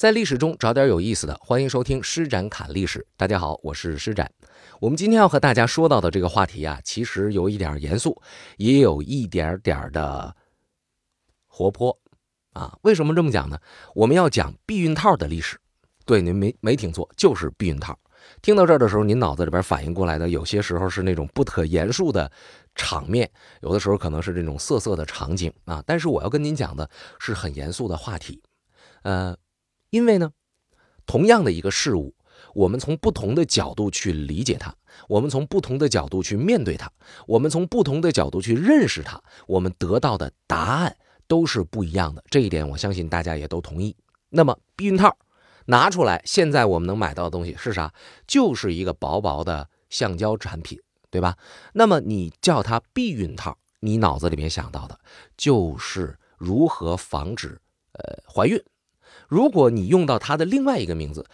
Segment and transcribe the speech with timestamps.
[0.00, 3.06] 在历史中找点有意思的，欢迎收听施展侃历史。
[3.18, 4.32] 大家好，我是施展。
[4.80, 8.18] 我们今天要和大家说到的这个话题啊，其实有一点严肃，
[8.56, 10.34] 也有一点点的
[11.46, 11.94] 活泼
[12.54, 12.78] 啊。
[12.80, 13.58] 为什么这么讲呢？
[13.94, 15.60] 我们要讲避孕套的历史。
[16.06, 17.94] 对，您没没听错，就是避孕套。
[18.40, 22.32] 听到这儿的时候，您脑子里边反应过来的，有些时候是那种不可言述的
[22.74, 23.30] 场面，
[23.60, 25.84] 有的时候可能是这种色色的场景啊。
[25.86, 26.88] 但是我要跟您讲的
[27.18, 28.42] 是很严肃的话题，
[29.02, 29.36] 呃。
[29.90, 30.32] 因为呢，
[31.04, 32.14] 同样的一个事物，
[32.54, 34.74] 我们从不同的角度去理解它，
[35.08, 36.90] 我们从不同的角度去面对它，
[37.26, 42.24] 我们从不同的角度去认识它，我们得到的答案都是不一样的。
[42.30, 43.94] 这一点我相信大家也都同意。
[44.30, 45.16] 那么避孕套
[45.66, 47.92] 拿出来，现在我们能买到的东西是啥？
[48.26, 50.80] 就是一个薄薄的橡胶产品，
[51.10, 51.36] 对吧？
[51.72, 54.98] 那么你叫它避孕套，你脑子里面想到的
[55.36, 57.60] 就是如何防止
[57.92, 58.62] 呃怀孕。
[59.30, 61.24] 如果你用到它的另外一个名字，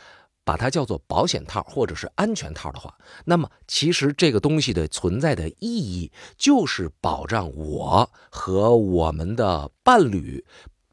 [0.45, 10.45] 把它叫做保险套或者是安全套的话，那么其实这个东西的存在的意义就是保障我和我们的伴侣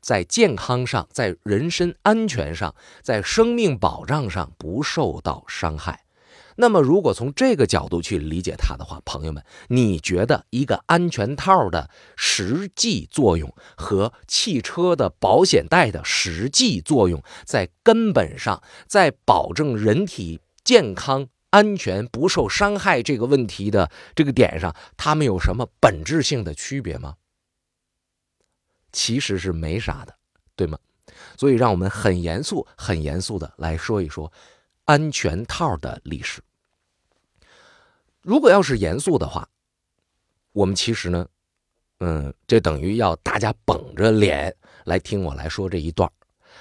[0.02, 6.03] 在健康上、在人身安全上、在生命保障上不受到伤害。
[6.56, 27.16] 那么，如果从这个角度去理解它的话，朋友们，你觉得一个安全套的实际作用和汽车的保险带的实际作用，在根本上，在保证人体健康安全不受伤害这个问题的这个点上，它们有什么本质性的区别吗？
[28.92, 30.16] 其实是没啥的，
[30.56, 30.78] 对吗？
[31.38, 34.31] 所以，让我们很严肃、很严肃的来说一说。
[34.86, 36.42] 安全套的历史，
[38.22, 39.48] 如果要是严肃的话，
[40.52, 41.28] 我们其实呢，
[42.00, 44.53] 嗯，这等于要大家绷着脸
[44.84, 46.12] 来听我来说这一段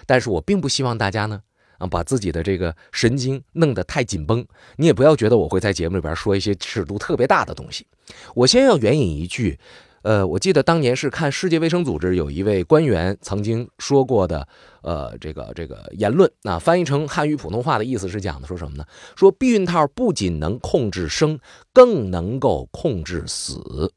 [0.07, 1.43] 但是我并不希望大家呢，
[1.79, 4.47] 啊，把自己的这个神经弄得太紧绷。
[4.77, 7.87] 你也不要觉得我会在节目里边说一些尺度特别大的东西。
[8.35, 9.59] 我先要援引一句。
[10.03, 14.47] 呃，我记得当年是看世界卫生组织有一位官员曾经说过的，
[14.83, 18.85] 呃，这个这个言论，那翻译成汉语普通话的意思是讲的说什么呢？
[19.15, 21.39] 说避孕套不仅能控制生，
[21.73, 23.93] 更能够控制死，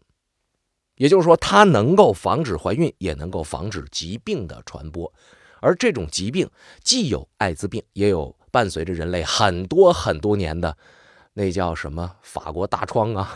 [0.97, 5.11] 也就是说，它能够防止怀孕，也能够防止疾病的传播。
[5.59, 6.47] 而这种疾病
[6.83, 10.77] 既有艾滋病，也有伴随着人类很多很多年的
[11.33, 13.35] 那叫什么法国大疮啊。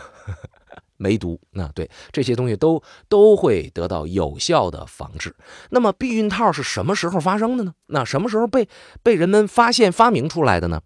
[1.00, 5.34] 梅毒，那对这些东西都都会得到有效的防治。
[5.70, 7.72] 那么避孕套是什么时候发生的呢？
[7.86, 8.68] 那什么时候被
[9.02, 10.82] 被人们发现发明出来的呢？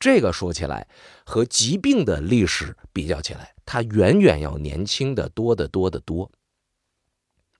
[0.00, 0.88] 这个说起来
[1.24, 6.28] 和疾病的历史比较起来，它远远要年轻的多得多得多。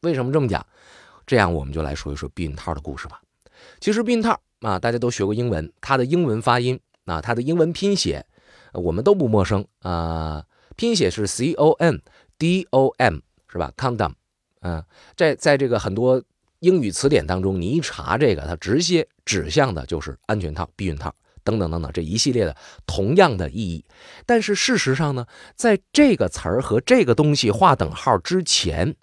[0.02, 0.66] 为什么这么讲？
[1.24, 3.22] 这样我们就来说一说避孕套的故事吧。
[3.78, 8.26] 其实避孕套啊，大家都学过英文，它的英文发音啊，它的英文拼写
[8.72, 10.44] 我们都不陌生啊。
[10.76, 12.00] 拼写是 c o n
[12.38, 14.12] d o m 是吧？condom，
[14.60, 14.84] 嗯，
[15.16, 16.22] 在在这个很多
[16.60, 22.54] 英语词典当中，你一查这个，它直接指向的就是安全套、避孕套等等等等这一系列的
[22.86, 23.84] 同样的意义。
[24.26, 28.96] 但是事实上呢，在这个词儿和这个东西划等号之前，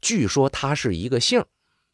[0.00, 1.44] 据说它是一个姓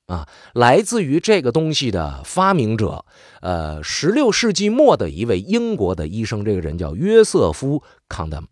[0.07, 3.05] 啊，来自于这个东西的发明者，
[3.41, 8.47] 呃，十六世纪末的一位英国的医生，这个人叫约瑟夫·康德姆。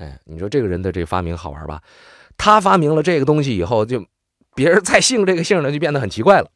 [0.00, 1.82] 哎，你说这个人的这个发明好玩吧？
[2.38, 4.02] 他发明了这个东西以后，就
[4.54, 6.50] 别人再姓这个姓呢，就变得很奇怪了。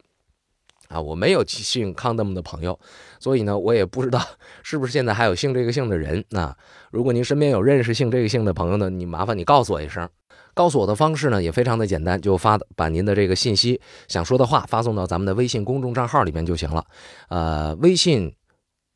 [0.89, 2.79] 啊，我没有姓康德姆的朋友，
[3.21, 4.23] 所以呢，我也不知道
[4.63, 6.25] 是不是现在还有姓这个姓的人。
[6.31, 6.57] 那
[6.91, 10.09] 如果您身边有认识姓这个姓的朋友呢，你麻烦你告诉我一声。
[10.55, 16.87] 告诉我的方式呢也非常的简单，就发把您的这个信息、想说的话发送到咱们的微信公众账号里面就行了。
[17.29, 18.35] 呃，微信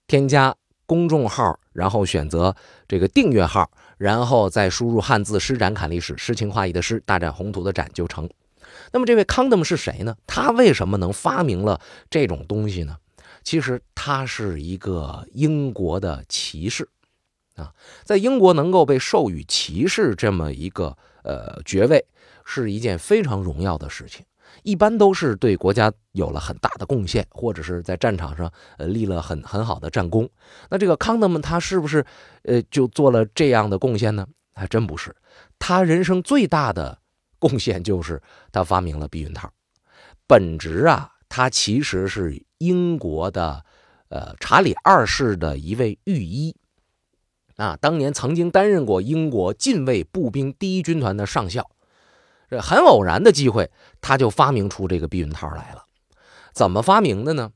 [0.06, 0.54] 添加
[0.88, 2.56] 公众号，然后选择
[2.88, 3.70] 这个订阅号。
[3.98, 8.30] 然后再输入汉字“施展侃历史”，诗情画意的诗，大展宏图的展就成。
[8.92, 10.16] 那么这位康德姆是谁呢？
[10.24, 12.96] 他为什么能发明了这种东西呢？
[13.42, 16.88] 其实他是一个英国的骑士
[17.56, 17.74] 啊，
[18.04, 22.06] 在英国能够被授予骑士这么一个呃爵位，
[22.44, 24.24] 是一件非常荣耀的事情。
[24.68, 30.28] 一般都是对国家有了很大的贡献，或者是在战场上呃立了很很好的战功。
[30.68, 32.04] 那这个康德们他是不是
[32.42, 34.26] 呃就做了这样的贡献呢？
[34.54, 35.16] 还真不是，
[35.58, 36.98] 他人生最大的
[37.38, 38.20] 贡献就是
[38.52, 39.50] 他发明了避孕套。
[40.26, 43.64] 本职啊，他其实是英国的
[44.10, 46.54] 呃查理二世的一位御医
[47.56, 51.70] 啊，当年曾经担任过英国近卫步兵第一军团的上校。
[52.48, 55.84] 这很偶然的机会，他就发明出这个避孕套来了。
[56.52, 57.50] 怎么发明的呢？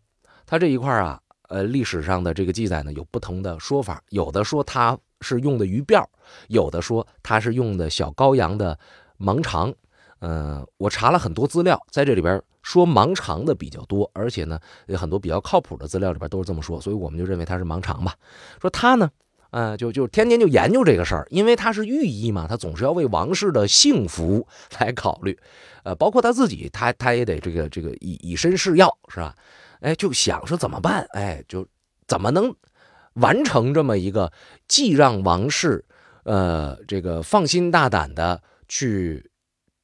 [0.47, 6.05] 他这一块啊，呃，历史上的这个记载呢有不同的说法，有的说他是用的鱼鳔，
[6.49, 8.79] 有的说他是用的小羔羊的
[9.19, 9.73] 盲肠。
[10.21, 18.15] 嗯，我查了很多资料，在这里边说盲肠的比较多，而且呢，有很多比较靠谱的资料里边都是这么说，所以我们就认为它是盲肠吧。
[18.61, 19.11] 说他呢，
[19.53, 24.45] 呃，就就天天就研究这个事儿，因为他是御医嘛，他总是要为王室的幸福
[24.81, 25.39] 来考虑，
[25.85, 29.35] 呃，包括他自己，他他也得这个这个以以身试药，是吧？
[29.81, 31.07] 哎，就想说怎么办？
[31.13, 31.67] 哎，就
[32.09, 32.53] 怎么能
[33.15, 34.33] 完成这么一个
[34.67, 35.85] 既让王室
[36.25, 39.29] 呃这个放心大胆的去。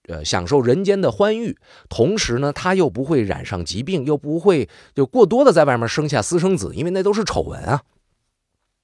[0.08, 1.54] 呃，享受人间的欢愉，
[1.90, 7.82] 同时呢，他又不会染上疾病，又不会就过多的在外面生下私生子，因为那都是丑闻啊。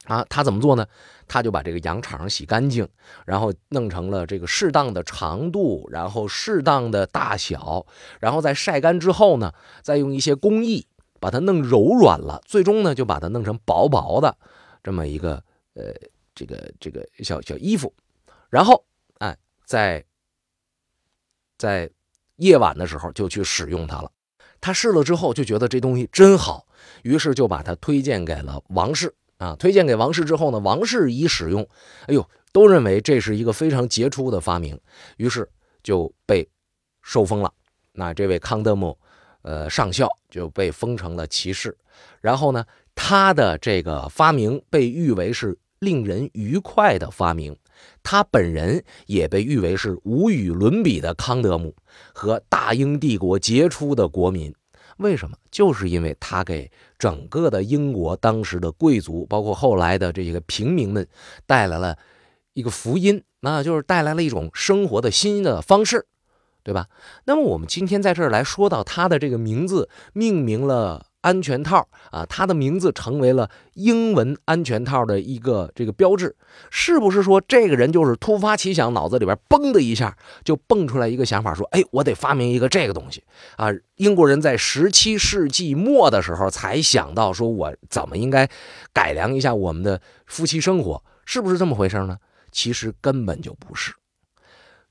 [0.04, 0.86] 啊，他怎么做呢？
[1.26, 2.88] 他就把这个羊肠洗干净，
[3.26, 7.86] 然后弄成了这个适当的长度，然后适当的大小，
[8.20, 9.52] 然后在晒干之后呢，
[9.82, 10.86] 再用一些工艺
[11.20, 14.36] 把它弄柔软了，最终呢，就把它弄成薄薄的
[14.82, 15.42] 这么一个
[15.74, 15.92] 呃
[16.34, 17.92] 这个这个小小衣服，
[18.50, 18.84] 然后
[19.18, 20.04] 哎在。
[21.56, 21.88] 在
[22.36, 24.10] 夜晚的时候就去使用它了，
[24.60, 26.66] 他试了之后就觉得这东西真好，
[27.02, 29.56] 于是就把它推荐给了王室啊。
[29.58, 31.62] 推荐给王室之后呢，王室一使用，
[32.06, 34.80] 哎呦，都认为这是一个非常杰出的发明，
[35.16, 35.48] 于是
[35.82, 36.48] 就被
[37.02, 37.52] 受封了。
[37.92, 38.98] 那这位康德姆，
[39.42, 41.76] 呃，上校就被封成了骑士。
[42.20, 42.64] 然后呢，
[42.94, 47.56] 他的这个发明被誉为是令人愉快的发明。
[48.02, 51.74] 他本人也被誉为是无与伦比的康德姆
[52.12, 54.54] 和大英帝国杰出的国民。
[54.98, 55.36] 为什么？
[55.50, 61.06] 就是因为他给整个的英国当时的贵族，包括后来的这个平民们，
[61.46, 61.96] 带来了
[62.52, 66.06] 一个福音，那就是带来了一种生活的新的方式，
[66.62, 66.88] 对吧？
[67.24, 71.06] 那么我们今天在这儿来说到他的这个名字，命名了。
[71.24, 76.36] 安全套啊，它的名字成为了英文安全套的一个这个标志，
[76.70, 83.24] 是不是说这个人就是突发奇想，脑子里边嘣的一下就蹦出来一个想法，说，哎，我得发明一个这个东西
[83.56, 83.68] 啊？
[83.96, 88.46] 英国人在十七世纪末的时候才想到，说我怎么应该
[88.92, 92.18] 改良一下我们的夫妻生活，是不是这么回事呢？
[92.52, 93.94] 其实根本就不是，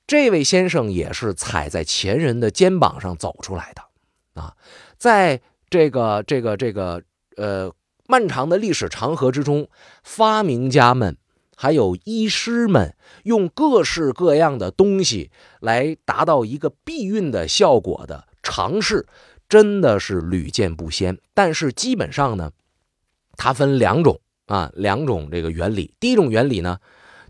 [0.08, 4.56] 这位先生也是踩在前人的肩膀上走出来的啊，
[4.98, 5.40] 在。
[5.74, 7.02] 这个这个这个
[7.36, 7.74] 呃，
[8.06, 9.68] 漫长的历史长河之中，
[10.04, 11.18] 发明家们
[11.56, 15.32] 还有医师们用各式各样的东西
[15.62, 19.08] 来达到一个避孕的效果的尝试，
[19.50, 21.18] 真的是屡见不鲜。
[21.34, 22.52] 但是基本上呢，
[23.36, 25.96] 它分两种啊，两种这个原理。
[26.00, 26.78] 第一种原理呢，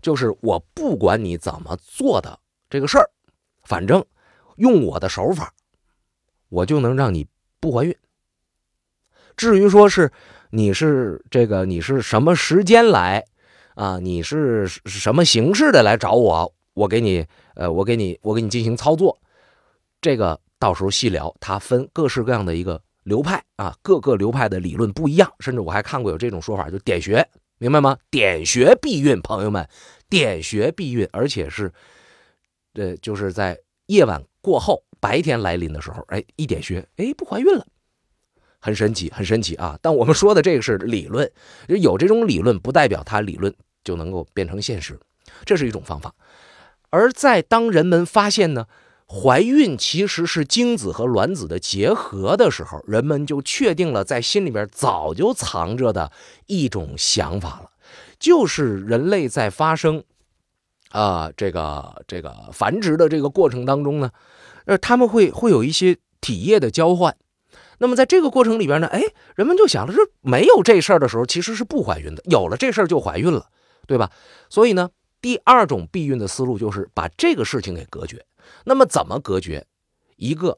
[0.02, 2.38] 就是我不管你怎么做的
[2.68, 3.08] 这个事儿，
[3.64, 4.04] 反正
[4.56, 5.54] 用我的手法，
[6.50, 7.26] 我就能让你
[7.58, 7.96] 不怀孕。
[9.36, 10.10] 至于说是
[10.50, 13.24] 你是这个你是什么时间来
[13.74, 13.98] 啊？
[13.98, 16.54] 你是什么形式的来找我？
[16.74, 19.16] 我给你呃，我给你我给你进行操作，
[20.00, 21.34] 这个到时候细聊。
[21.38, 27.24] 它分各式各样的一个流派啊，各个流派的理论不一样，甚至我还看过有这种说法，就点穴，
[27.58, 27.96] 明白吗？
[28.10, 29.68] 点穴避孕，朋友们，
[30.08, 31.72] 点穴避孕，而且是
[32.74, 37.64] 呃，就是在夜晚过后，白天来临的时候，哎，一点穴，哎，不怀孕了。
[38.64, 39.78] 很神奇，很神奇啊！
[39.82, 41.30] 但我们说的这个是理论，
[41.68, 44.98] 有这种理论不代表它理论就能够变成现实，
[45.44, 46.14] 这是一种方法。
[46.88, 48.64] 而在当人们发现呢，
[49.06, 56.10] 怀孕其实是精子和卵子的结合的时候，人们就确定了在心里边早就藏着的
[56.46, 57.70] 一种想法了，
[58.18, 60.02] 就是人类在发生
[60.88, 64.10] 啊这个这个繁殖的这个过程当中呢，
[64.64, 67.14] 呃，他们会会有一些体液的交换。
[67.78, 69.02] 那么在这个过程里边呢，哎，
[69.34, 73.48] 人们就想了，这没有这事儿的时候，其实是不怀孕的；有了这事儿就怀孕了，
[73.86, 74.10] 对吧？
[74.48, 74.90] 所以呢，
[75.20, 78.24] 第二种避孕的思路就是把这个事情给隔绝。
[78.64, 79.66] 那么怎么隔绝？
[80.16, 80.56] 一个，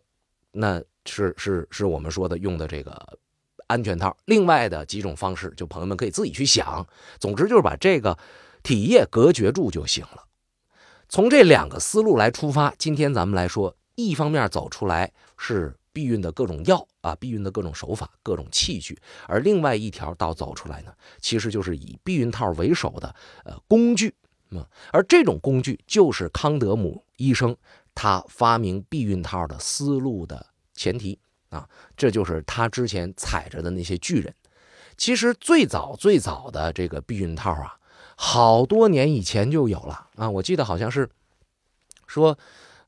[0.52, 3.18] 那是是是我们说的用的这个
[3.66, 4.14] 安全套。
[4.26, 6.87] 另外的几种方式，就朋友们可以自己去想。
[7.18, 8.18] 总之就是把这个
[8.62, 10.25] 体液隔绝住就行了。
[11.08, 15.75] 从这两个思路来出发，今天咱们来说，一方面走出来是。
[15.97, 24.15] 避孕的各种药啊，避孕的各种手法、各种器具，而另外一条道走出来呢，其实就是以避孕套为首的呃工具
[24.50, 27.57] 啊，而这种工具就是康德姆医生
[27.95, 34.35] 他发明避孕套的思路的前提啊，这就是他之前踩着的那些巨人。
[34.99, 37.79] 其实最早最早的这个避孕套啊，
[38.17, 41.09] 好多年以前就有了啊，我记得好像是
[42.07, 42.38] 说，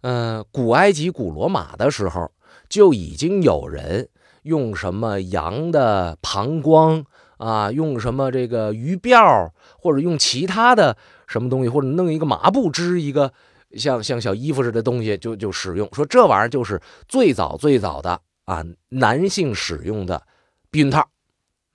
[0.03, 2.31] 呃，古埃及、古罗马的时候。
[2.69, 4.09] 就已经有人
[4.43, 7.05] 用什么羊的膀胱
[7.39, 10.97] 啊，用什么这个鱼鳔，或者用其他的
[11.27, 13.33] 什么东西，或者弄一个麻布织一个
[13.77, 15.89] 像像小衣服似的东西，就就使用。
[15.93, 20.23] 说这玩意儿就是最早最早的啊，男性使用的
[20.71, 21.09] 避孕套。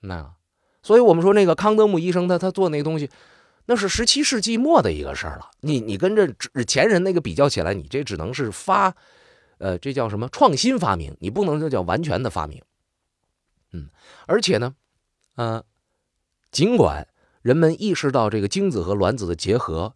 [0.00, 0.32] 那，
[0.82, 3.08] 所以我们说那个康德姆医生他他做那个东西。
[3.66, 6.28] 那是十七世纪末的一个事儿了，你你跟这
[6.64, 8.94] 前人那个比较起来，你这只能是发，
[9.58, 11.16] 呃，这叫什么创新发明？
[11.20, 12.62] 你不能这叫完全的发明。
[13.72, 13.88] 嗯，
[14.26, 14.74] 而且呢，
[15.36, 15.64] 呃，
[16.50, 17.08] 尽管
[17.42, 19.94] 人们意识到这个精子和卵子的结合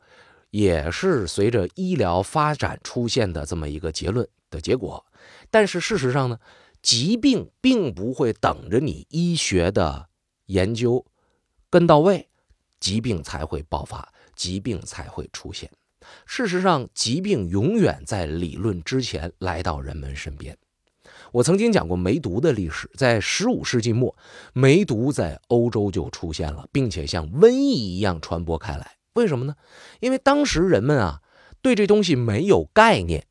[0.50, 5.04] 也是随着医疗发展出现的这么一个结论的结果，
[5.50, 6.38] 但是事实上呢，
[6.82, 10.08] 疾病并不会等着你医学的
[10.46, 11.04] 研究
[11.70, 12.28] 跟到位。
[12.80, 15.68] 疾病才会爆发，疾病才会出现。
[16.26, 20.56] 事实上，疾病永远在理论之前来到人们身边。
[21.32, 24.16] 我曾经讲过梅毒的历史，在十五世纪末，
[24.52, 28.96] 梅毒在欧洲就出现了，并且像瘟疫一样传播开来。
[29.14, 29.54] 为什么呢？
[30.00, 31.20] 因为当时人们啊，
[31.60, 33.26] 对这东西没有概念，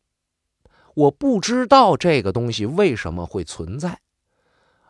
[0.94, 4.02] 我不知道这个东西为什么会存在，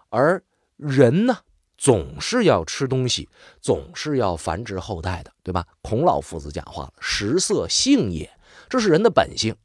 [0.10, 0.44] 而
[0.76, 1.40] 人呢？
[1.78, 3.30] 总是要吃东西，
[3.62, 5.66] 总是要繁殖后代的，对吧？
[5.84, 8.30] 孔老夫子讲话：“食色性也，
[8.68, 9.56] 这是人的本性，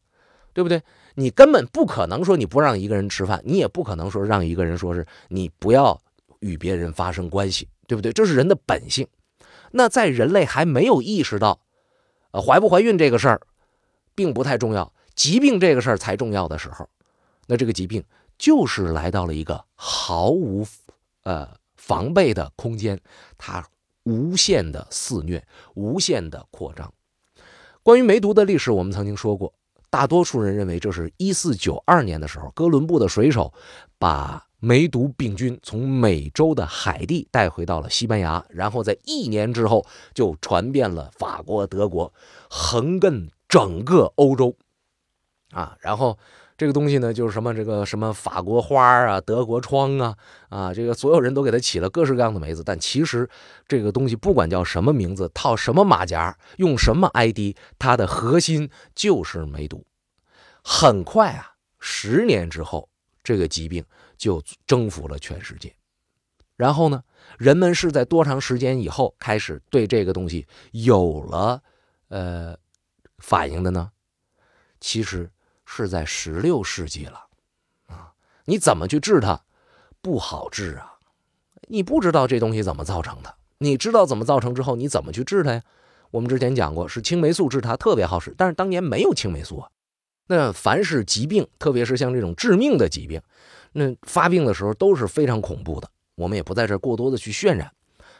[0.52, 0.82] 对不对？
[1.14, 5.98] 你根本不可能说你不让一个人吃饭，你也不可能说让一个人说是你不要
[6.40, 8.12] 与别人发生关系，对不对？
[8.12, 9.08] 这是人的本性。
[9.70, 11.60] 那在人类还没有意识到，
[12.32, 13.40] 呃，怀不怀孕这个事儿
[14.14, 16.86] 并不太重要，疾病这个事儿才重要的时候，
[17.46, 18.04] 那这个疾病
[18.36, 20.66] 就是来到了一个毫无，
[21.22, 21.48] 呃。
[21.82, 23.00] 防备的空间，
[23.36, 23.66] 它
[24.04, 26.94] 无限的肆虐，无限的扩张。
[27.82, 29.52] 关于梅毒的历史，我们曾经说过，
[29.90, 33.52] 大多数人认为这是一四九二年的时候，哥伦布的水手
[33.98, 39.84] 把梅毒病菌从美洲的海地带回到了西班牙，然后在一年之后
[40.14, 42.14] 就传遍了法国、德国，
[42.48, 44.56] 横亘整个欧洲，
[45.50, 46.16] 啊，然后。
[46.56, 50.16] 这个东西呢，就是什么这个什么法国花啊，德国窗啊，
[50.48, 53.28] 啊，这个所有人都给它起了各式各样的名字，但其实
[53.66, 59.84] 这个东西不管叫什么名字，套什么马甲，用什么 ID，它的核心就是梅毒。
[60.62, 62.88] 很快啊，十年之后，
[63.24, 63.84] 这个疾病
[64.16, 65.74] 就征服了全世界。
[66.56, 67.02] 然后呢，
[67.38, 71.60] 人们是在多长时间以后开始对这个东西有了
[72.08, 72.56] 呃
[73.18, 73.90] 反应的呢？
[74.78, 75.28] 其实。
[75.74, 77.24] 是在十六世纪了，
[77.86, 78.12] 啊，
[78.44, 79.40] 你怎么去治它？
[80.02, 80.98] 不好治啊！
[81.68, 85.62] 你不知道这东西怎么造成的，你知道怎么造成之后，你怎么去治它呀？
[86.10, 89.70] 我们之前讲过，是青霉素治它特别好使，但是当年没有青霉素啊。
[90.26, 93.22] 那凡是疾病，特别是像这种致命的疾病，
[93.72, 95.88] 那发病的时候都是非常恐怖的。
[96.16, 97.72] 我们也不在这过多的去渲染。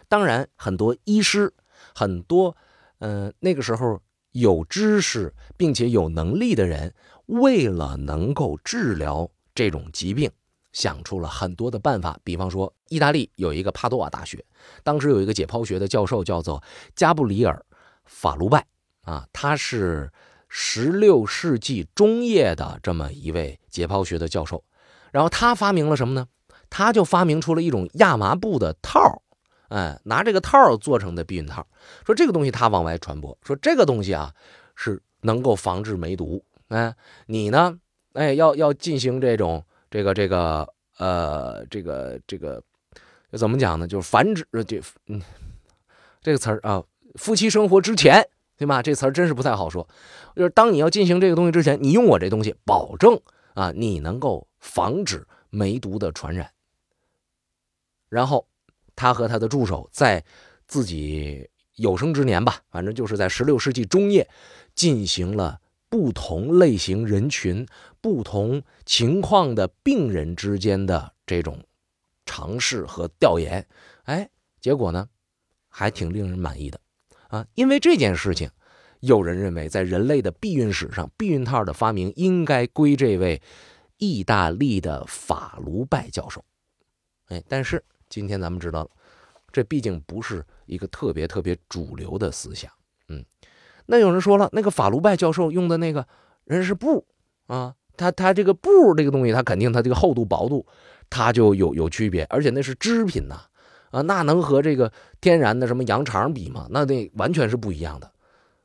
[0.09, 1.52] 当然，很多医师，
[1.94, 2.56] 很多，
[3.00, 4.00] 嗯，那个时候
[4.33, 6.93] 有知识并且有能力的人。
[7.27, 10.31] 为了能够治疗这种疾病，
[10.73, 12.19] 想出了很多的办法。
[12.25, 14.45] 比方说，意大利有一个帕多瓦大学，
[14.83, 16.62] 当时有一个解剖学的教授叫做
[16.95, 17.65] 加布里尔·
[18.05, 18.67] 法卢拜
[19.03, 20.11] 啊，他是
[20.49, 24.62] 十六世纪中叶的这么一位解剖学的教授。
[25.11, 26.27] 然后他发明了什么呢？
[26.69, 29.23] 他就发明出了一种亚麻布的套
[29.73, 31.67] 哎，拿这个套做成的避孕套。
[32.05, 34.35] 说这个东西他往外传播，说这个东西啊
[34.75, 36.45] 是能够防治梅毒。
[36.69, 36.95] 哎，
[37.26, 37.79] 你呢？
[38.12, 42.62] 哎，要要进行这种这个这个呃，这个这个
[43.33, 43.88] 怎么讲呢？
[43.88, 45.23] 就是繁殖这嗯，
[46.21, 48.23] 这个词儿啊，夫妻生活之前，
[48.59, 48.83] 对吧？
[48.83, 49.88] 这词儿真是不太好说。
[50.37, 53.19] 就是当你要进行这个东西之前，你用我这东西，保证
[53.55, 56.50] 啊，你能够防止梅毒的传染。
[58.11, 58.47] 然后
[58.94, 60.25] 他和他的助手在
[60.66, 64.28] 自己有生之年吧，反正就是在十六世纪中叶
[64.75, 65.61] 进行了。
[65.88, 67.66] 不同类型人群、
[68.00, 71.62] 不同情况的病人之间的这种
[72.25, 73.68] 尝试和调研，
[74.04, 75.06] 哎，结果呢，
[75.68, 76.80] 还挺令人满意的
[77.28, 77.46] 啊！
[77.52, 78.49] 因为这件事情，
[79.00, 83.42] 有人认为在人类的避孕史上，避孕套的发明应该归这位
[83.99, 86.42] 意大利的法卢拜教授。
[87.26, 88.90] 哎，但是今天咱们知道了，
[89.50, 92.71] 这毕竟不是一个特别特别主流的思想，
[93.09, 93.25] 嗯。
[93.87, 96.07] 那有人说了，那个法卢拜教授用的那个
[96.45, 97.07] 人是布
[97.47, 100.66] 啊，他他这个布这个东西，他肯定他这个厚度薄度，
[101.09, 103.40] 它就有有区别，而且那是织品呐，
[103.92, 104.92] 啊，那能和这个
[105.23, 106.66] 天然的什么羊肠比吗？
[106.69, 108.12] 那那完全是不一样的，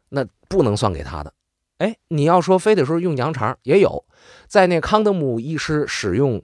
[0.09, 1.33] 那不能算给他的。
[1.77, 4.03] 哎，你要说非得说用羊肠，也有，
[4.47, 6.43] 在那康德姆医师使用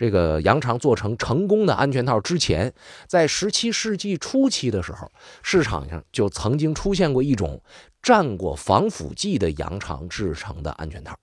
[0.00, 2.72] 这个羊肠做成成功的安全套之前，
[3.06, 7.62] 在十七世纪初期的时候，市场上就曾经出现过一种
[8.02, 11.14] 蘸过防腐剂的羊肠制成的安全套。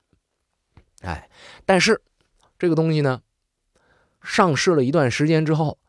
[1.01, 1.27] 哎，
[1.65, 1.99] 但是
[2.59, 3.19] 这个东西呢，
[4.21, 5.79] 上市了一段时间之后，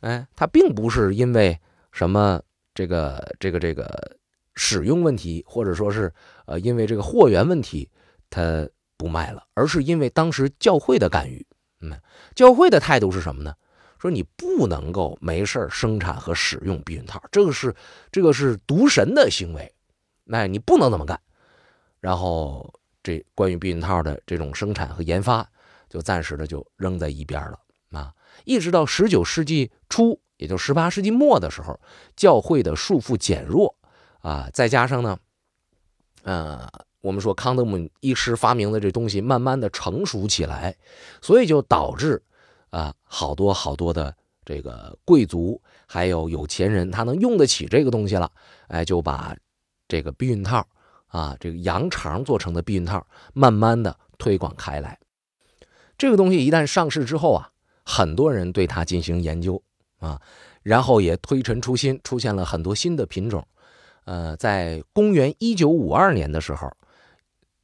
[0.00, 1.60] 哎，它并不是因为
[1.92, 2.42] 什么
[2.74, 4.16] 这个这个这个
[4.56, 6.12] 使用问题，或者说是
[6.46, 7.88] 呃因为这个货源问题，
[8.28, 11.46] 它不卖了，而是因为当时教会的干预。
[11.82, 12.00] 嗯，
[12.34, 13.54] 教会的态度是什么呢？
[13.98, 17.72] 说你不能够没事生产和使用避孕套，这个是
[18.10, 19.72] 这个是毒神的行为，
[20.24, 21.20] 那你不能这么干。
[22.00, 25.48] 然后这关于避孕套的这种生产和研发，
[25.88, 27.58] 就暂时的就扔在一边了
[27.92, 28.12] 啊。
[28.44, 31.78] 一直到十九世纪初，也就十八世纪末的时候，
[32.16, 33.76] 教会的束缚减弱
[34.20, 35.18] 啊，再加上呢，
[36.24, 36.68] 呃。
[37.02, 40.74] 我们说康德姆医师发明的这东西慢慢的成熟起来，
[41.20, 42.22] 所以就导致
[42.70, 48.30] 啊好多好多的这个贵族还有有钱人他能用得起这个东西了，
[48.68, 49.36] 哎就把
[49.88, 50.64] 这个避孕套
[51.08, 53.04] 啊这个羊肠做成的避孕套
[53.34, 54.96] 慢慢的推广开来。
[55.98, 57.50] 这个东西一旦上市之后啊，
[57.84, 59.60] 很多人对它进行研究
[59.98, 60.22] 啊，
[60.62, 63.44] 然后也推陈出新，出现了很多新的品种。
[64.04, 66.72] 呃，在公元一九五二年的时候。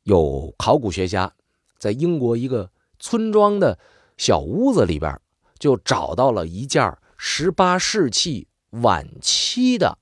[0.08, 1.34] 有考古学家
[1.76, 3.78] 在英国一个村庄的
[4.16, 5.20] 小屋子里边，
[5.58, 9.98] 就找到了一件十八世纪晚期的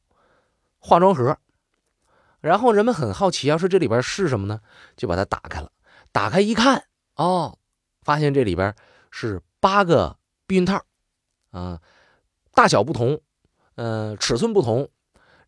[0.78, 1.36] 化妆盒。
[2.40, 4.60] 然后人们很好奇，要说这里边是什么呢？
[4.96, 5.72] 就把它打开了。
[6.12, 6.84] 打开一看，
[7.16, 7.58] 哦，
[8.02, 8.72] 发现这里边
[9.10, 10.84] 是八个避孕套，
[11.50, 11.80] 啊，
[12.54, 13.20] 大小不同，
[13.74, 14.88] 呃，尺寸不同，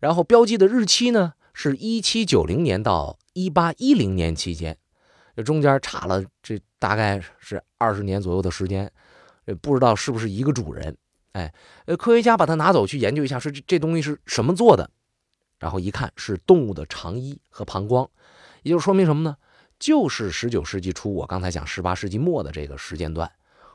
[0.00, 3.18] 然后标记的日期呢是一七九零年到。
[3.34, 4.76] 一八一零年期间，
[5.36, 8.90] 这中间差了这大概是二十年左右的时间，
[9.44, 10.96] 也不知道是不是一个主人。
[11.32, 11.54] 哎，
[11.86, 14.90] 呃，科学家把它拿走去研究一下，说这这东西是什么做的，
[15.60, 18.08] 然后一看是动物的肠衣和膀胱，
[18.64, 19.36] 也就说明什么呢？
[19.78, 23.30] 就是十九世纪初，我刚才讲十八世纪末的这个时间段，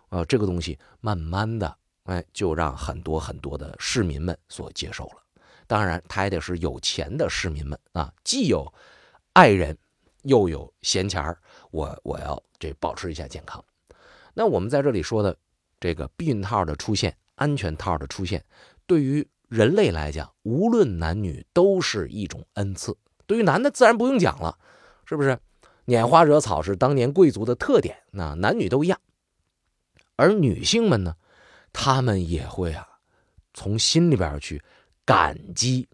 [0.10, 5.23] 呃，这个东西慢慢的，哎，就让很多很多的市民们所接受了。
[5.68, 8.74] 当然，他也得是有钱的市民们啊，既有。
[9.36, 9.76] 爱人
[10.22, 11.36] 又有闲钱儿，
[11.72, 13.66] 我我要这保持一下健康。
[14.36, 15.36] 那我们在这里说的
[15.80, 18.46] 这个避孕套的出现、安全套的出现，
[18.86, 22.96] 对于人类来讲，无论男女都是一种恩赐。
[23.26, 24.60] 对于男的自然不用讲了，
[25.06, 25.40] 是不是？
[25.88, 29.02] 拈花惹草是当年贵族的特点，那男女都一样。
[30.16, 31.16] 而女性们呢，
[31.74, 32.88] 她们也会啊，
[33.56, 34.62] 从心里边去
[35.06, 35.88] 感激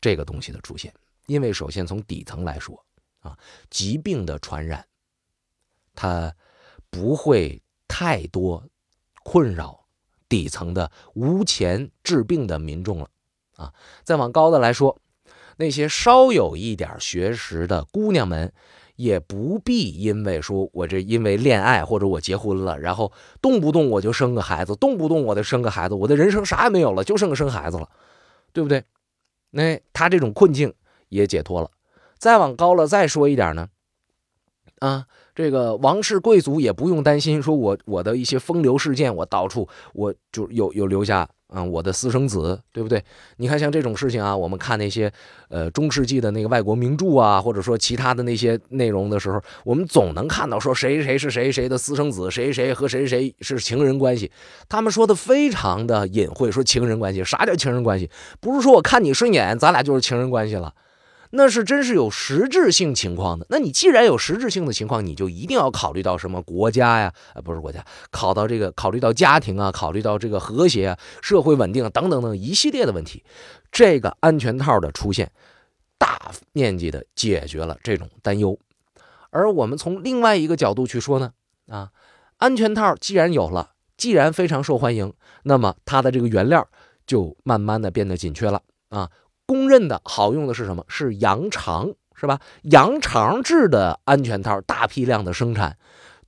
[0.00, 0.92] 这个东西的出现。
[1.26, 2.84] 因为首先从底层来说，
[3.20, 3.38] 啊，
[3.70, 4.84] 疾病的传染，
[5.94, 6.34] 它
[6.90, 8.62] 不会太多
[9.22, 9.86] 困扰
[10.28, 13.08] 底层的无钱治病的民众了，
[13.56, 15.00] 啊，再往高的来说，
[15.56, 18.52] 那些稍有一点学识的姑娘们，
[18.96, 23.10] 也不必因为说我这因为恋爱或者我结婚了，然后
[23.40, 27.88] 动不动我就生个孩子，动不动我就生个孩子，我的人生啥也没有了，就剩个生孩子了，
[28.54, 28.82] 对不对？
[29.50, 30.72] 那他这种困境。
[31.10, 31.70] 也解脱了，
[32.18, 33.68] 再往高了再说一点呢，
[34.80, 43.02] 啊，这个王室贵族也不用担心，说我我的一些风流事件，我到处我就有有留下啊我的私生子，对不对？
[43.38, 45.12] 你看像这种事情啊，我们看那些
[45.48, 54.30] 呃中世纪的那个外国名著啊，或者说其他的那些内容的时候，我们总能看到说谁谁是谁谁的私生子，谁谁和谁谁是情人关系，
[54.68, 58.08] 他们说的非常的隐晦，说情人关系，啥叫情人关系？
[58.40, 60.72] 不是说我看你顺眼，咱俩就是情人关系了。
[61.36, 63.44] 那是真是有实质性情况的。
[63.50, 67.12] 那你既然有实质性的情况，你就一定要考虑到什么国家呀？
[67.34, 73.24] 啊，不是国家，考到这个，考虑到家庭啊，考虑到这个和谐啊、社会稳定等等等一系列的问题。
[73.72, 75.32] 这个安全套的出现，
[75.98, 78.56] 大面积的解决了这种担忧。
[79.30, 81.32] 而我们从另外一个角度去说呢，
[81.68, 81.90] 啊，
[82.36, 86.68] 安全套既然有了，既然非常受欢迎，那么它的这个原料
[87.06, 89.10] 就慢慢的变得紧缺了啊。
[89.46, 90.84] 公认的好用的是什么？
[90.88, 92.40] 是羊肠，是吧？
[92.62, 95.76] 羊肠制的安全套，大批量的生产，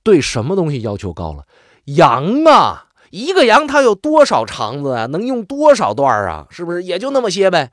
[0.03, 1.45] 对什么东西要求高了？
[1.85, 5.05] 羊啊，一个羊它有多少肠子啊？
[5.07, 6.47] 能用多少段啊？
[6.51, 7.71] 是不是也就那么些呗？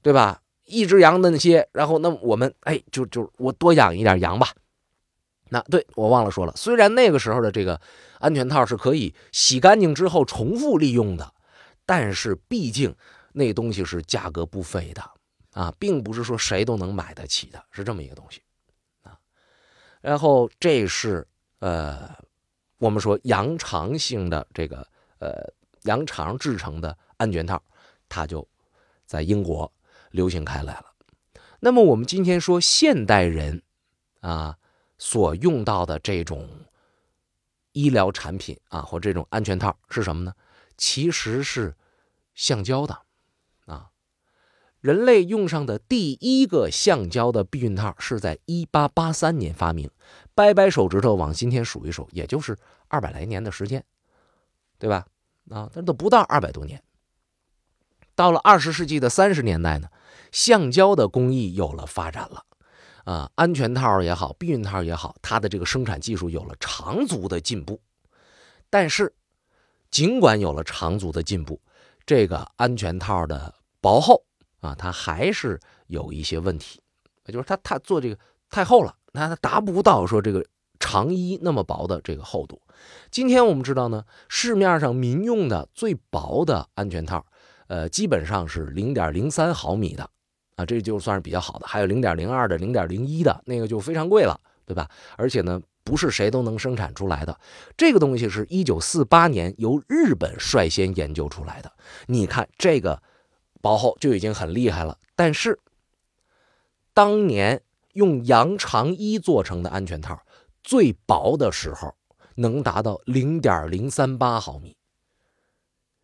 [0.00, 0.40] 对吧？
[0.64, 4.48] 一只羊的那些，然后那我们哎，就就我多养一点羊吧。
[5.50, 7.80] 那对我忘了说了，虽然那个时候的这个
[8.18, 11.32] 安全套是可以洗干净之后重复利用的，
[11.84, 12.94] 但是毕竟。
[13.38, 15.10] 那东西是价格不菲的
[15.52, 18.40] 啊，并不是说谁都能买得起的，是这么一个东西
[19.02, 19.18] 啊。
[20.00, 22.16] 然后这是呃
[22.78, 27.62] 我们说羊肠性的这个呃羊肠制成的安全套，
[28.08, 28.48] 它就
[29.04, 29.70] 在英国
[30.12, 30.86] 流行开来了。
[31.60, 33.62] 那么我们今天说现代人
[34.20, 34.56] 啊
[34.96, 36.48] 所用到的这种
[37.72, 40.32] 医疗产品啊或这种安全套是什么呢？
[40.78, 41.76] 其实是
[42.34, 43.05] 橡胶的。
[44.80, 49.90] 人类用上的第一个橡胶的避孕套是在1883年发明，
[50.34, 52.56] 掰掰手指头往今天数一数，也就是
[52.88, 53.82] 二百来年的时间，
[54.78, 55.06] 对吧？
[55.50, 56.82] 啊，但都不到二百多年。
[58.14, 59.88] 到了二十世纪的三十年代呢，
[60.30, 62.44] 橡胶的工艺有了发展了，
[63.04, 67.80] 啊，安全套也好，避孕套也好，它的这个生产技术有了长足的进步。
[68.68, 69.14] 但是，
[69.90, 71.60] 尽管有了长足的进步，
[72.04, 74.25] 这个安全套的薄厚。
[74.60, 76.80] 啊，它还是有一些问题，
[77.26, 78.18] 就是它它做这个
[78.50, 80.44] 太厚了，那它达不到说这个
[80.80, 82.60] 长衣那么薄的这个厚度。
[83.10, 87.24] 今天我们知道呢，市面上民用的最薄的安全套，
[87.68, 90.08] 呃，基本上是零点零三毫米的，
[90.56, 91.66] 啊，这就算是比较好的。
[91.66, 94.88] 还有零点零二的、零点零一的那个就非常贵了，对吧？
[95.16, 97.38] 而且呢，不是谁都能生产出来的。
[97.76, 101.72] 这个东西是一九四八年由日本率先研究出来的。
[102.06, 103.02] 你看这个。
[103.66, 105.58] 薄厚就已经很厉害了，但是
[106.94, 107.62] 当年
[107.94, 110.22] 用羊肠衣做成的安全套，
[110.62, 111.96] 最薄的时候
[112.36, 114.76] 能达到零点零三八毫米。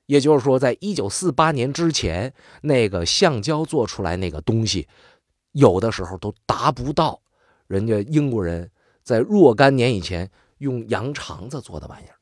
[0.06, 4.88] 也就是说，在一九四八年之前，那个橡胶做出来那个东西，
[5.52, 7.22] 有的时候都达不到
[7.68, 8.72] 人家英国人
[9.04, 12.16] 在若干年以前用羊肠子做的玩意儿。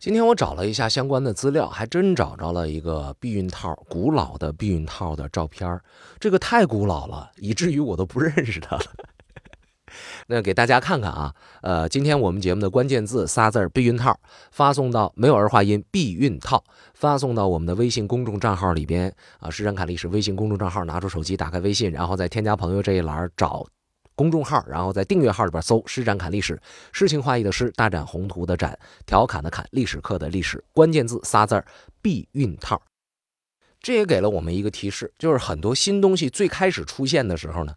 [0.00, 5.78] 今天我找了一下相关的资料，还真找着了一个避孕套，古老的避孕套的照片
[6.18, 8.82] 这个太古老了，以至于我都不认识它了。
[10.26, 14.18] 那给大家看看啊，呃，今天我们节目的关键字仨字儿“避孕套”，
[14.50, 23.66] 发送到没有儿化音“避孕套”，发送到我们的微信公众账号里边啊，施展侃历史微信公众账号，拿出手机，打开微信，然后在添加朋友这一栏找。
[24.20, 26.60] 公众号，然后在订阅号里边搜“施展侃历史”，
[26.92, 31.64] 诗情画意的诗，大展宏图的展，调侃的侃，历史课的历史，关键字仨字儿
[32.02, 32.82] “避孕套”。
[33.80, 37.74] 这也给了我们一个提示，就是很多新东西最开始出现的时候呢，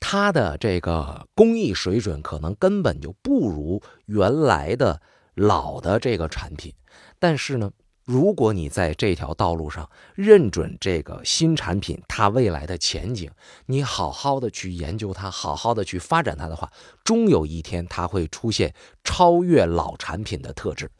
[0.00, 5.02] 它的这个工艺水准可能根本就不如原来的
[5.34, 6.72] 老的这个产品，
[7.18, 7.70] 但是呢。
[8.04, 13.30] 如果你在这条道路上认准这个新产品它未来的前景，
[13.66, 16.70] 你好好的去研究它，好好的去发展它的话，
[17.02, 20.90] 终有一天它会出现超越老产品的特质。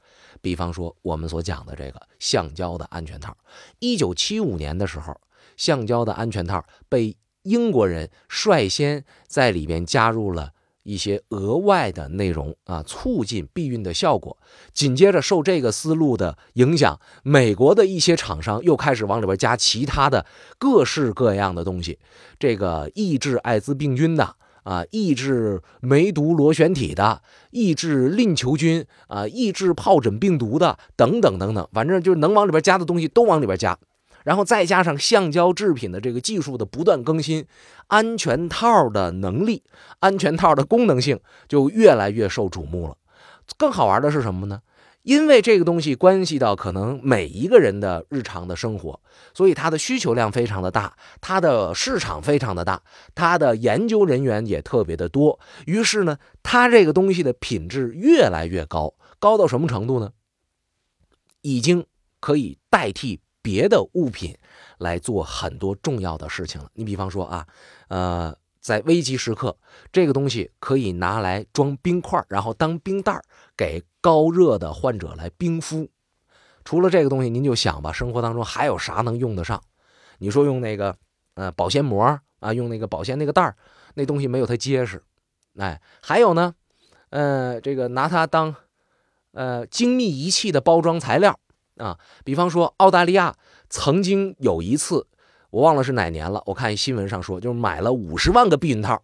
[0.40, 3.36] 比方说我们所讲的这个橡胶的安全套，
[3.80, 5.14] 一九七五年的时候，
[5.58, 10.53] 橡胶的安全套被英国人率先在里边加入了。
[10.84, 14.38] 一些额外的内容啊，促进避孕的效果。
[14.72, 20.24] 紧接着受这个思路的影响，美国的一些厂商又开始往里边加其他的
[20.58, 21.98] 各式各样的东西，
[22.38, 33.78] 这个抑制艾滋病菌的啊，抑制梅毒螺旋体的，抑制淋球菌啊，抑制疱疹病毒的，等等等等，反正就是能往里边加的东西都往里边加。
[34.24, 37.46] 然后再加上橡胶制品的这个技术的不断更新，
[37.86, 39.62] 安全套的能力、
[40.00, 42.96] 安全套的功能性就越来越受瞩目了。
[43.56, 44.62] 更好玩的是什么呢？
[45.02, 48.98] 因为这个东西关系到可能每一个人的日常的生活，
[49.34, 52.82] 所以它的需求量非常的大，它的市场非常的大，
[53.14, 55.38] 它的研究人员也特别的多。
[55.66, 60.12] 于是呢，它这个东西的品质越来越高，高到什么程度呢？
[61.42, 61.84] 已经
[62.18, 63.20] 可以代替。
[63.44, 64.34] 别的物品
[64.78, 66.70] 来做很多重要的事情了。
[66.72, 67.46] 你比方说啊，
[67.88, 69.54] 呃，在危急时刻，
[69.92, 73.22] 这个东西可以拿来装冰块，然后当冰袋
[73.54, 75.90] 给高热的患者来冰敷。
[76.64, 79.62] 除了这个东西，您就想吧，生活当中还有啥能用得上？
[80.16, 80.96] 你说用那个
[81.34, 83.54] 呃保鲜膜啊，用那个保鲜那个袋，
[83.92, 85.04] 那东西没有它结实。
[85.58, 86.54] 哎，还有呢，
[87.10, 88.54] 呃，这个拿它当
[89.32, 91.38] 呃精密仪器的包装材料。
[91.76, 93.34] 啊，比方说澳大利亚
[93.68, 95.06] 曾经有一次，
[95.50, 96.42] 我忘了是哪年了。
[96.46, 99.02] 我看新闻上说，就是买了五十万个避孕套。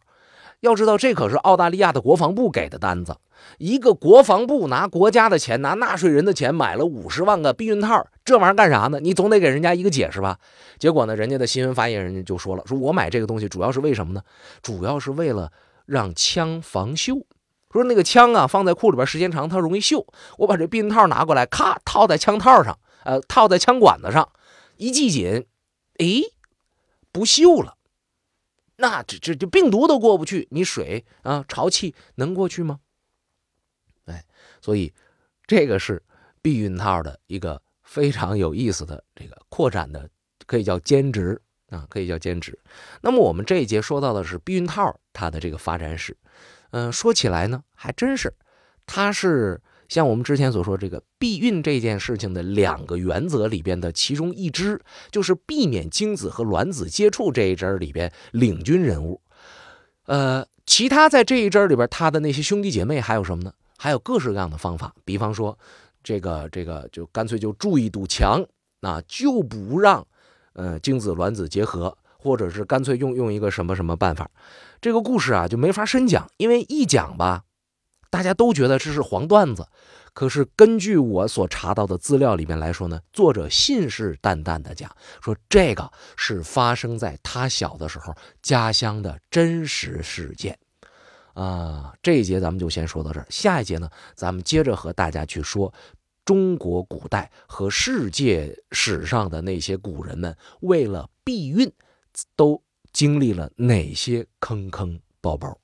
[0.60, 3.16] 要知道，这可是澳大利亚的国防部给的单子。
[3.56, 9.00] 一个国防部拿国家的钱，拿纳税人的钱买了五十万个避孕套，这玩意儿干啥呢？
[9.00, 10.38] 你总得给人家一个解释吧。
[10.78, 14.22] 结果呢，人家的新闻发言人就说了：“说我买这个东西主要是为什么呢？
[14.60, 15.50] 主要是为了
[15.86, 17.24] 让枪防锈。”
[17.72, 20.04] 说那个枪啊，放在库里边时间长，它容易锈。
[20.38, 24.32] 我把这避孕套拿过来，咔套在枪套上，呃，套在枪管子上，
[24.76, 25.46] 一系紧，
[25.98, 26.06] 哎，
[27.12, 27.76] 不锈了。
[28.76, 32.80] 那这这就病毒都过不去，你水啊潮气能过去吗？
[34.06, 34.24] 哎，
[34.60, 34.92] 所以
[35.46, 36.02] 这个是
[36.40, 40.08] 避孕套的一个非常有意思的这个扩展的，
[40.46, 42.58] 可以叫兼职啊，可以叫兼职。
[43.02, 46.16] 那么我们这一节说到的是避孕套它的这个发展史，
[46.70, 48.32] 嗯，说起来呢，还真是，
[48.86, 54.80] 它是像我们之前所说这个避孕这件事情的两个原则里边的其中一支，
[55.10, 59.20] 就是避免精子和卵子接触这一支里边领军人物。
[60.06, 63.52] 呃，其他在这一支里边，他的那些兄弟姐妹还有什么呢？
[63.76, 65.58] 还有各式各样的方法，比方说，
[66.02, 68.44] 这个这个就干脆就筑一堵墙，
[68.82, 70.06] 啊，就不让，
[70.52, 74.30] 呃，精子卵子结合，或者是干脆用用一个什么什么办法。
[74.80, 77.44] 这个故事啊就没法深讲，因为一讲吧，
[78.10, 79.66] 大家都觉得这是黄段子。
[80.12, 84.90] 可是根据我所查到的资料里面来说呢，作者信誓旦旦的讲
[85.22, 90.58] 说这个是发生在他小的时候家乡的真实事件，
[91.34, 95.72] 啊，这一节咱们就先说到这儿，下一节呢，咱们接着和大家去说
[96.24, 101.72] 中国古代和世界史上的那些古人们为了避孕，
[102.36, 105.58] 都经历了哪些坑坑包包。